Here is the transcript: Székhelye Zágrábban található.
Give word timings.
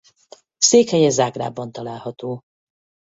Székhelye 0.57 1.09
Zágrábban 1.09 1.71
található. 1.71 2.43